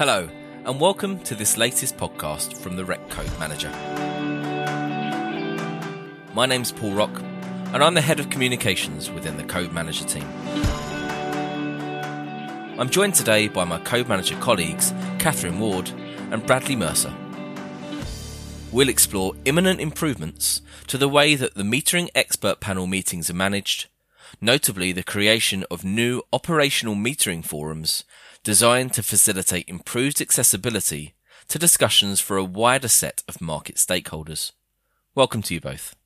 [0.00, 0.30] Hello,
[0.64, 3.68] and welcome to this latest podcast from the Rec Code Manager.
[6.32, 7.10] My name's Paul Rock,
[7.74, 10.24] and I'm the head of communications within the Code Manager team.
[12.80, 15.90] I'm joined today by my Code Manager colleagues, Catherine Ward
[16.30, 17.12] and Bradley Mercer.
[18.72, 23.88] We'll explore imminent improvements to the way that the metering expert panel meetings are managed,
[24.40, 28.04] notably the creation of new operational metering forums
[28.42, 31.14] designed to facilitate improved accessibility
[31.48, 34.52] to discussions for a wider set of market stakeholders.
[35.14, 35.96] Welcome to you both.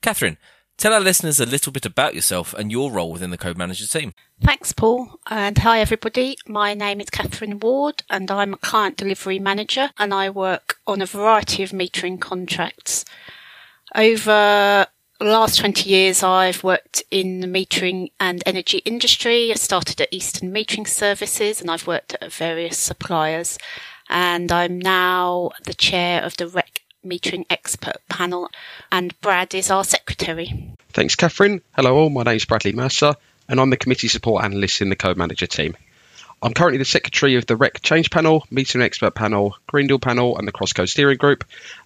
[0.00, 0.38] Catherine,
[0.78, 3.86] tell our listeners a little bit about yourself and your role within the Code Manager
[3.86, 4.14] team.
[4.40, 5.18] Thanks, Paul.
[5.28, 6.38] And hi, everybody.
[6.46, 11.02] My name is Catherine Ward, and I'm a client delivery manager, and I work on
[11.02, 13.04] a variety of metering contracts.
[13.94, 14.86] Over
[15.26, 19.50] the last 20 years, I've worked in the metering and energy industry.
[19.50, 23.58] I started at Eastern Metering Services, and I've worked at various suppliers.
[24.08, 28.48] And I'm now the chair of the REC metering expert panel,
[28.90, 30.74] and Brad is our secretary.
[30.94, 31.60] Thanks, Catherine.
[31.76, 32.10] Hello, all.
[32.10, 33.14] My name is Bradley Mercer,
[33.46, 35.76] and I'm the committee support analyst in the Code Manager team.
[36.42, 40.38] I'm currently the secretary of the REC Change Panel, Metering Expert Panel, Green Deal Panel,
[40.38, 41.44] and the Crosscode Steering Group,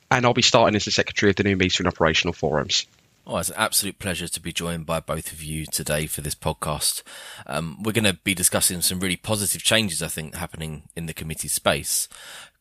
[0.09, 2.87] and I'll be starting as the secretary of the new Metering Operational Forums.
[3.27, 6.35] Oh, it's an absolute pleasure to be joined by both of you today for this
[6.35, 7.03] podcast.
[7.47, 11.15] Um, we're going to be discussing some really positive changes, I think, happening in the
[11.15, 12.07] committee space.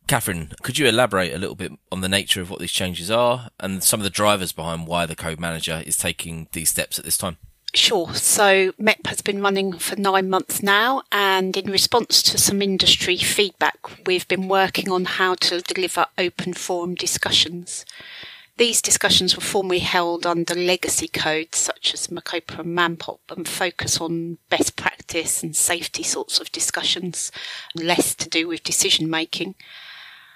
[0.08, 3.50] Catherine, could you elaborate a little bit on the nature of what these changes are
[3.60, 7.04] and some of the drivers behind why the code manager is taking these steps at
[7.04, 7.38] this time?
[7.74, 8.14] Sure.
[8.14, 13.18] So MEP has been running for nine months now, and in response to some industry
[13.18, 17.84] feedback, we've been working on how to deliver open forum discussions.
[18.58, 24.00] These discussions were formerly held under legacy codes such as MOCOPA and MAMCoP and focus
[24.00, 27.32] on best practice and safety sorts of discussions,
[27.76, 29.56] less to do with decision making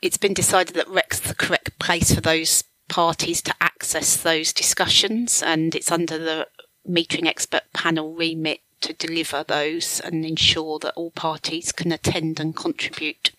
[0.01, 5.41] it's been decided that REC's the correct place for those parties to access those discussions,
[5.41, 6.47] and it's under the
[6.87, 12.55] metering expert panel remit to deliver those and ensure that all parties can attend and
[12.55, 13.31] contribute.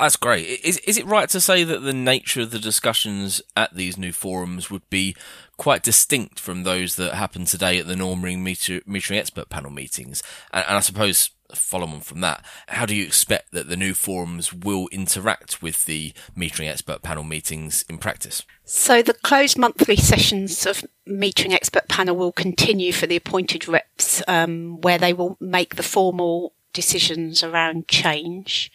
[0.00, 0.60] That's great.
[0.64, 4.12] Is is it right to say that the nature of the discussions at these new
[4.12, 5.14] forums would be
[5.58, 10.22] quite distinct from those that happen today at the Normering meter, metering expert panel meetings?
[10.54, 13.92] And, and I suppose follow on from that, how do you expect that the new
[13.92, 18.44] forums will interact with the metering expert panel meetings in practice?
[18.64, 24.22] So the closed monthly sessions of metering expert panel will continue for the appointed reps,
[24.26, 28.72] um, where they will make the formal decisions around change.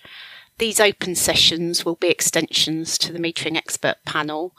[0.58, 4.56] These open sessions will be extensions to the metering expert panel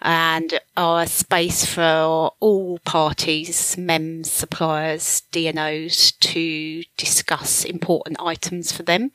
[0.00, 8.84] and are a space for all parties, MEMS, suppliers, DNOs to discuss important items for
[8.84, 9.10] them.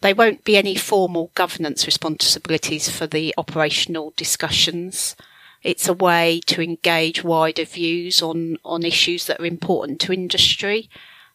[0.00, 5.16] There won't be any formal governance responsibilities for the operational discussions.
[5.62, 10.88] It's a way to engage wider views on, on issues that are important to industry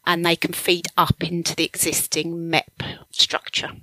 [0.08, 3.74] and they can feed up into the existing MEP structure.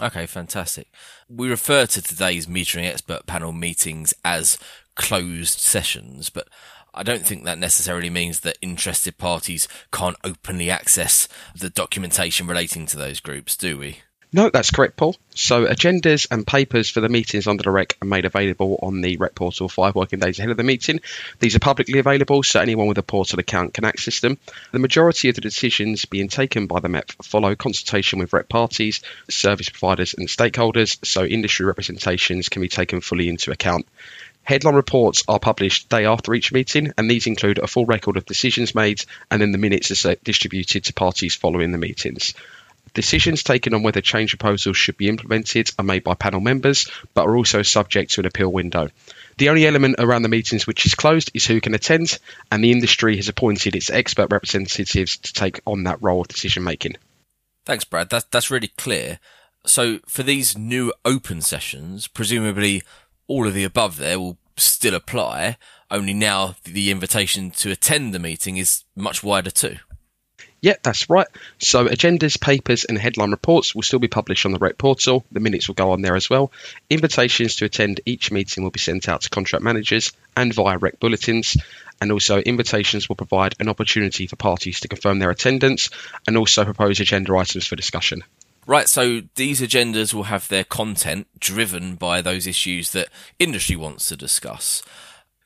[0.00, 0.88] Okay, fantastic.
[1.28, 4.58] We refer to today's metering expert panel meetings as
[4.94, 6.48] closed sessions, but
[6.92, 12.84] I don't think that necessarily means that interested parties can't openly access the documentation relating
[12.86, 13.98] to those groups, do we?
[14.36, 15.16] No, that's correct, Paul.
[15.34, 19.16] So agendas and papers for the meetings under the REC are made available on the
[19.16, 21.00] REC portal five working days ahead of the meeting.
[21.38, 24.36] These are publicly available, so anyone with a portal account can access them.
[24.72, 29.00] The majority of the decisions being taken by the MEP follow consultation with REC parties,
[29.30, 33.86] service providers and stakeholders, so industry representations can be taken fully into account.
[34.42, 38.26] Headline reports are published day after each meeting, and these include a full record of
[38.26, 42.34] decisions made and then the minutes are distributed to parties following the meetings.
[42.96, 47.26] Decisions taken on whether change proposals should be implemented are made by panel members, but
[47.26, 48.88] are also subject to an appeal window.
[49.36, 52.18] The only element around the meetings which is closed is who can attend,
[52.50, 56.64] and the industry has appointed its expert representatives to take on that role of decision
[56.64, 56.96] making.
[57.66, 58.08] Thanks, Brad.
[58.08, 59.20] That's, that's really clear.
[59.66, 62.82] So, for these new open sessions, presumably
[63.26, 65.58] all of the above there will still apply,
[65.90, 69.76] only now the invitation to attend the meeting is much wider too.
[70.66, 71.28] Yeah, that's right.
[71.58, 75.24] So agendas, papers, and headline reports will still be published on the REC portal.
[75.30, 76.50] The minutes will go on there as well.
[76.90, 80.98] Invitations to attend each meeting will be sent out to contract managers and via REC
[80.98, 81.56] bulletins.
[82.00, 85.88] And also, invitations will provide an opportunity for parties to confirm their attendance
[86.26, 88.24] and also propose agenda items for discussion.
[88.66, 94.08] Right, so these agendas will have their content driven by those issues that industry wants
[94.08, 94.82] to discuss.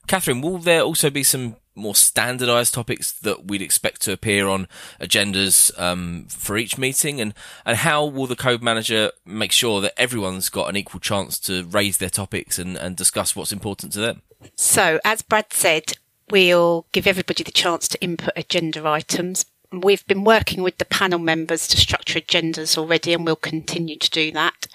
[0.07, 4.69] Catherine, will there also be some more standardized topics that we'd expect to appear on
[5.01, 7.21] agendas um, for each meeting?
[7.21, 7.35] And,
[7.65, 11.65] and how will the code manager make sure that everyone's got an equal chance to
[11.65, 14.23] raise their topics and, and discuss what's important to them?
[14.57, 15.93] So, as Brad said,
[16.31, 19.47] we'll give everybody the chance to input agenda items.
[19.73, 24.11] We've been working with the panel members to structure agendas already, and we'll continue to
[24.11, 24.67] do that.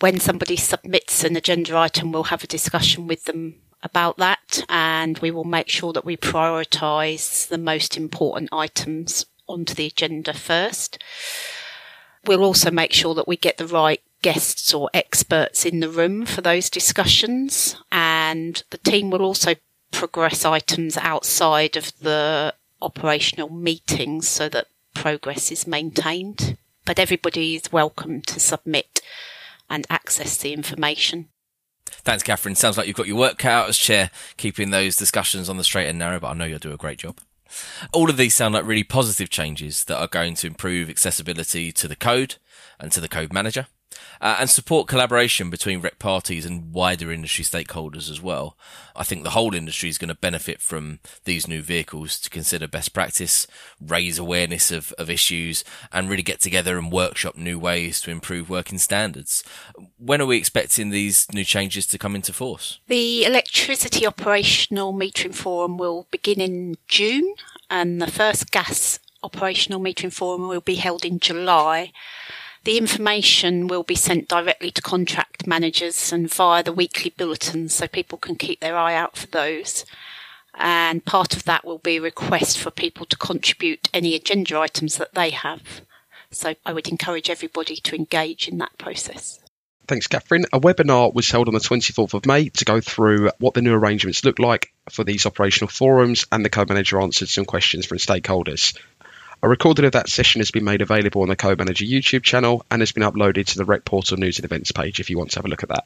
[0.00, 5.18] When somebody submits an agenda item, we'll have a discussion with them about that, and
[5.18, 11.02] we will make sure that we prioritise the most important items onto the agenda first.
[12.26, 16.26] We'll also make sure that we get the right guests or experts in the room
[16.26, 19.54] for those discussions, and the team will also
[19.92, 26.58] progress items outside of the operational meetings so that progress is maintained.
[26.84, 29.00] But everybody is welcome to submit
[29.70, 31.28] and access the information.
[31.88, 32.54] Thanks, Catherine.
[32.54, 35.64] Sounds like you've got your work cut out as chair, keeping those discussions on the
[35.64, 37.18] straight and narrow, but I know you'll do a great job.
[37.92, 41.88] All of these sound like really positive changes that are going to improve accessibility to
[41.88, 42.36] the code
[42.78, 43.66] and to the code manager
[44.20, 48.56] uh, and support collaboration between rec parties and wider industry stakeholders as well.
[48.96, 52.66] I think the whole industry is going to benefit from these new vehicles to consider
[52.66, 53.46] best practice,
[53.80, 58.50] raise awareness of, of issues, and really get together and workshop new ways to improve
[58.50, 59.44] working standards.
[59.98, 62.80] When are we expecting these new changes to come into force?
[62.88, 67.34] The Electricity Operational Metering Forum will begin in June,
[67.70, 71.92] and the first gas operational metering forum will be held in July.
[72.68, 77.88] The information will be sent directly to contract managers and via the weekly bulletins so
[77.88, 79.86] people can keep their eye out for those.
[80.52, 84.98] And part of that will be a request for people to contribute any agenda items
[84.98, 85.80] that they have.
[86.30, 89.40] So I would encourage everybody to engage in that process.
[89.86, 90.44] Thanks, Catherine.
[90.52, 93.72] A webinar was held on the 24th of May to go through what the new
[93.72, 97.96] arrangements look like for these operational forums, and the co manager answered some questions from
[97.96, 98.76] stakeholders.
[99.40, 102.66] A recording of that session has been made available on the Code Manager YouTube channel
[102.72, 105.30] and has been uploaded to the Rec Portal News and Events page if you want
[105.30, 105.84] to have a look at that.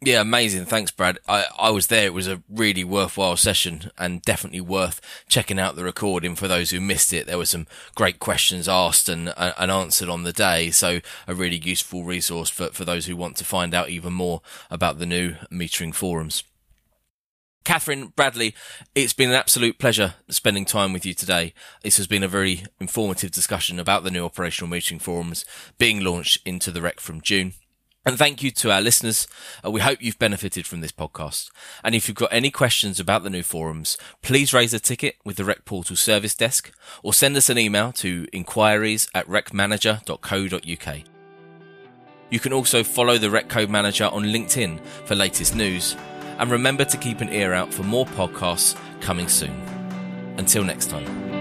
[0.00, 0.64] Yeah, amazing.
[0.64, 1.18] Thanks, Brad.
[1.28, 2.06] I, I was there.
[2.06, 6.70] It was a really worthwhile session and definitely worth checking out the recording for those
[6.70, 7.26] who missed it.
[7.26, 10.70] There were some great questions asked and, and answered on the day.
[10.70, 14.40] So a really useful resource for, for those who want to find out even more
[14.70, 16.42] about the new metering forums.
[17.64, 18.54] Catherine Bradley,
[18.94, 21.54] it's been an absolute pleasure spending time with you today.
[21.82, 25.44] This has been a very informative discussion about the new operational meeting forums
[25.78, 27.54] being launched into the REC from June.
[28.04, 29.28] And thank you to our listeners.
[29.64, 31.50] Uh, we hope you've benefited from this podcast.
[31.84, 35.36] And if you've got any questions about the new forums, please raise a ticket with
[35.36, 36.72] the Rec Portal service desk
[37.04, 40.98] or send us an email to inquiries at recmanager.co.uk.
[42.30, 45.94] You can also follow the Rec Code Manager on LinkedIn for latest news
[46.38, 49.54] and remember to keep an ear out for more podcasts coming soon.
[50.38, 51.31] Until next time.